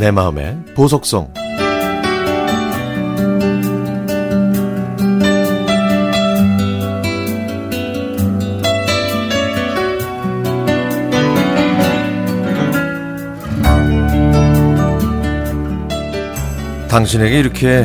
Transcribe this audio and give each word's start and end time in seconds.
내 0.00 0.10
마음의 0.10 0.56
보석성 0.74 1.30
당신에게 16.88 17.38
이렇게 17.38 17.84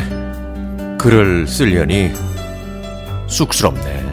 글을 0.98 1.48
쓰려니 1.48 2.14
쑥스럽네. 3.28 4.06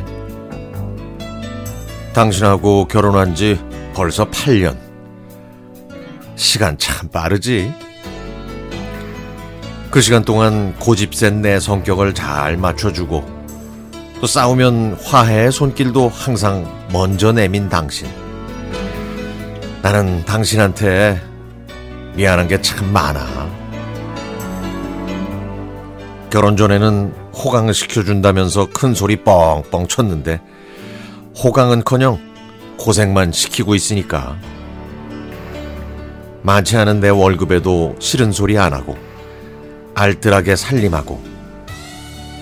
당신하고 2.12 2.89
결혼한 2.89 3.37
지 3.37 3.61
벌써 3.95 4.29
8년. 4.29 4.76
시간 6.34 6.76
참 6.79 7.09
빠르지. 7.09 7.73
그 9.93 10.01
시간 10.01 10.25
동안 10.25 10.75
고집센 10.79 11.43
내 11.43 11.61
성격을 11.61 12.14
잘 12.14 12.57
맞춰주고 12.57 13.43
또 14.23 14.27
싸우면 14.27 14.96
화해의 15.05 15.53
손길도 15.53 16.09
항상 16.09 16.67
먼저 16.91 17.31
내민 17.31 17.68
당신. 17.68 18.09
나는 19.82 20.25
당신한테 20.25 21.21
미안한 22.15 22.49
게 22.49 22.63
참 22.63 22.91
많아. 22.91 23.51
결혼 26.31 26.57
전에는 26.57 27.13
호강을 27.35 27.75
시켜준다면서 27.75 28.68
큰 28.73 28.95
소리 28.95 29.17
뻥뻥 29.23 29.89
쳤는데 29.89 30.40
호강은 31.37 31.85
커녕 31.85 32.19
고생만 32.79 33.33
시키고 33.33 33.75
있으니까 33.75 34.39
많지 36.41 36.79
않은 36.79 37.01
내 37.01 37.11
월급에도 37.11 37.97
싫은 37.99 38.33
소리 38.33 38.56
안 38.56 38.73
하고 38.73 38.97
알뜰하게 39.95 40.57
살림하고 40.57 41.23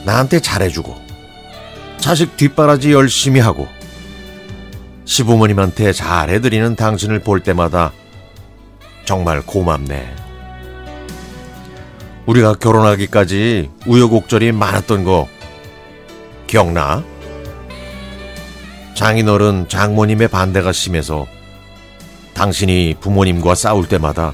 나한테 0.04 0.40
잘해주고 0.40 0.96
자식 1.98 2.36
뒷바라지 2.36 2.92
열심히 2.92 3.40
하고 3.40 3.68
시부모님한테 5.04 5.92
잘해드리는 5.92 6.76
당신을 6.76 7.20
볼 7.20 7.40
때마다 7.40 7.92
정말 9.04 9.42
고맙네. 9.42 10.14
우리가 12.26 12.54
결혼하기까지 12.54 13.70
우여곡절이 13.86 14.52
많았던 14.52 15.04
거 15.04 15.28
기억나? 16.46 17.02
장인어른 18.94 19.68
장모님의 19.68 20.28
반대가 20.28 20.72
심해서 20.72 21.26
당신이 22.34 22.96
부모님과 23.00 23.54
싸울 23.54 23.88
때마다 23.88 24.32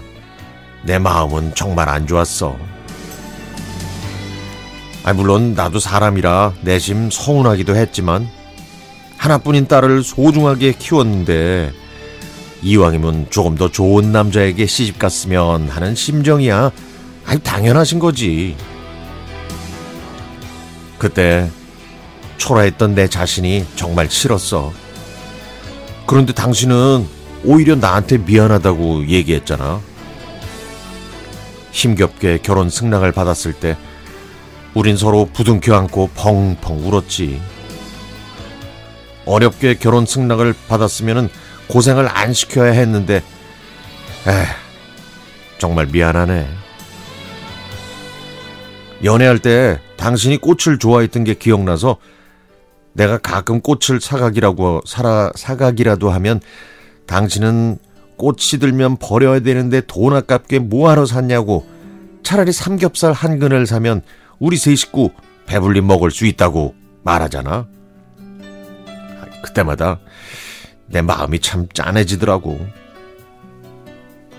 내 0.83 0.99
마음은 0.99 1.55
정말 1.55 1.89
안 1.89 2.07
좋았어. 2.07 2.76
아, 5.07 5.13
물론 5.13 5.55
나도 5.55 5.79
사람이라 5.79 6.55
내심 6.63 7.11
서운하기도 7.13 7.77
했지만 7.77 8.29
하나뿐인 9.17 9.69
딸을 9.69 10.03
소중하게 10.03 10.73
키웠는데 10.73 11.73
이왕이면 12.63 13.29
조금 13.31 13.55
더 13.55 13.71
좋은 13.71 14.11
남자에게 14.11 14.67
시집 14.67 14.99
갔으면 14.99 15.69
하는 15.69 15.95
심정이야. 15.95 16.73
아니, 17.25 17.41
당연하신 17.41 18.01
거지. 18.01 18.57
그때 20.99 21.49
초라했던 22.39 22.97
내 22.97 23.07
자신이 23.07 23.65
정말 23.77 24.11
싫었어. 24.11 24.73
그런데 26.05 26.33
당신은 26.33 27.07
오히려 27.45 27.77
나한테 27.77 28.19
미안하다고 28.19 29.07
얘기했잖아. 29.07 29.81
힘겹게 31.71 32.41
결혼 32.43 32.69
승낙을 32.69 33.13
받았을 33.13 33.53
때 33.53 33.77
우린 34.77 34.99
서로 34.99 35.27
부둥켜 35.33 35.75
안고 35.75 36.11
펑펑 36.15 36.87
울었지. 36.87 37.41
어렵게 39.25 39.77
결혼 39.79 40.05
승낙을 40.05 40.55
받았으면 40.69 41.31
고생을 41.67 42.07
안 42.07 42.35
시켜야 42.35 42.73
했는데, 42.73 43.17
에 43.17 44.45
정말 45.57 45.87
미안하네. 45.87 46.47
연애할 49.03 49.39
때 49.39 49.81
당신이 49.97 50.37
꽃을 50.43 50.79
좋아했던 50.79 51.25
게 51.25 51.33
기억나서 51.33 51.97
내가 52.93 53.17
가끔 53.17 53.63
꽃을 53.63 54.03
사각이라고 54.03 54.83
사라 54.85 55.31
사각이라도 55.35 56.11
하면 56.11 56.41
당신은 57.07 57.79
꽃이 58.17 58.59
들면 58.61 58.99
버려야 58.99 59.41
되는데 59.41 59.81
돈 59.87 60.15
아깝게 60.15 60.59
뭐하러 60.59 61.07
샀냐고 61.07 61.67
차라리 62.23 62.53
삼겹살 62.53 63.13
한 63.13 63.39
근을 63.39 63.67
사면 63.67 64.03
우리 64.39 64.57
세 64.57 64.75
식구 64.75 65.11
배불리 65.47 65.81
먹을 65.81 66.11
수 66.11 66.27
있다고 66.27 66.75
말하잖아. 67.03 67.67
그때마다 69.43 70.01
내 70.87 71.03
마음이 71.03 71.41
참 71.41 71.69
짠해지더라고. 71.73 72.59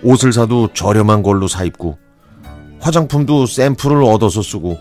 옷을 0.04 0.34
사도 0.34 0.72
저렴한 0.74 1.24
걸로 1.24 1.48
사 1.48 1.64
입고 1.64 1.98
화장품도 2.80 3.48
샘플을 3.48 4.04
얻어서 4.04 4.42
쓰고 4.42 4.78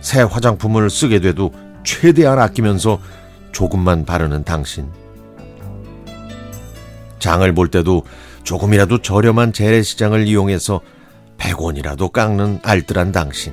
새 0.00 0.22
화장품을 0.22 0.88
쓰게 0.88 1.20
돼도 1.20 1.52
최대한 1.82 2.38
아끼면서 2.38 3.00
조금만 3.50 4.04
바르는 4.04 4.44
당신. 4.44 4.88
장을 7.18 7.52
볼 7.54 7.68
때도 7.68 8.04
조금이라도 8.44 9.02
저렴한 9.02 9.52
재래시장을 9.52 10.28
이용해서 10.28 10.80
100원이라도 11.38 12.12
깎는 12.12 12.60
알뜰한 12.62 13.10
당신. 13.10 13.52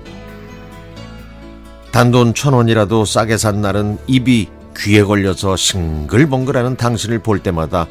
단돈 1.93 2.33
천 2.33 2.55
원이라도 2.55 3.05
싸게 3.05 3.37
산 3.37 3.61
날은 3.61 3.99
입이 4.07 4.49
귀에 4.75 5.03
걸려서 5.03 5.55
싱글벙글하는 5.55 6.75
당신을 6.75 7.19
볼 7.19 7.37
때마다 7.37 7.85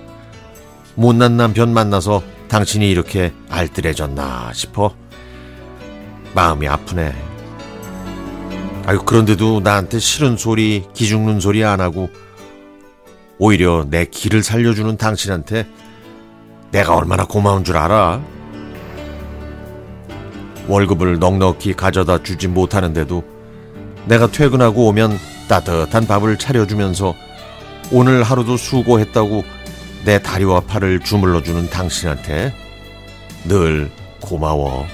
못난 0.96 1.36
남편 1.36 1.72
만나서 1.72 2.20
당신이 2.48 2.90
이렇게 2.90 3.32
알뜰해졌나 3.48 4.54
싶어 4.54 4.92
마음이 6.34 6.66
아프네. 6.66 7.14
아유, 8.86 8.98
그런데도 9.06 9.60
나한테 9.60 10.00
싫은 10.00 10.36
소리, 10.36 10.82
기죽는 10.94 11.38
소리 11.38 11.62
안 11.62 11.80
하고, 11.80 12.10
오히려 13.38 13.86
내 13.88 14.04
길을 14.06 14.42
살려주는 14.42 14.96
당신한테 14.96 15.68
내가 16.72 16.96
얼마나 16.96 17.24
고마운 17.24 17.62
줄 17.62 17.76
알아? 17.76 18.20
월급을 20.66 21.20
넉넉히 21.20 21.74
가져다 21.74 22.24
주지 22.24 22.48
못하는데도 22.48 23.31
내가 24.06 24.26
퇴근하고 24.26 24.86
오면 24.88 25.18
따뜻한 25.48 26.06
밥을 26.06 26.38
차려주면서 26.38 27.14
오늘 27.90 28.22
하루도 28.22 28.56
수고했다고 28.56 29.44
내 30.04 30.20
다리와 30.20 30.60
팔을 30.60 31.00
주물러주는 31.00 31.70
당신한테 31.70 32.54
늘 33.44 33.90
고마워. 34.20 34.86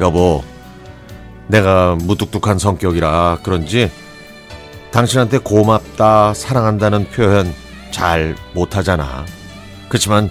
여보, 0.00 0.44
내가 1.48 1.96
무뚝뚝한 1.96 2.58
성격이라 2.58 3.38
그런지 3.42 3.90
당신한테 4.92 5.38
고맙다, 5.38 6.34
사랑한다는 6.34 7.08
표현 7.10 7.52
잘 7.90 8.36
못하잖아. 8.52 9.24
그렇지만 9.88 10.30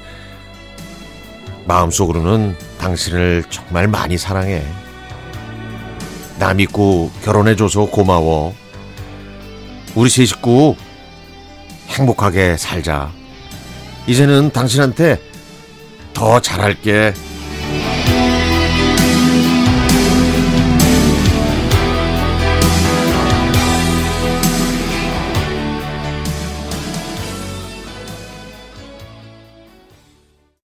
마음속으로는 1.66 2.56
당신을 2.78 3.44
정말 3.50 3.88
많이 3.88 4.18
사랑해. 4.18 4.64
나 6.46 6.54
믿고 6.54 7.10
결혼해줘서 7.24 7.86
고마워. 7.86 8.54
우리 9.96 10.12
세 10.12 10.26
식구 10.26 10.76
행복하게 11.88 12.56
살자. 12.56 13.12
이제는 14.06 14.52
당신한테 14.52 15.20
더 16.14 16.40
잘할게. 16.40 17.16